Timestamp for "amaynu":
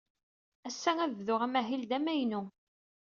1.97-2.41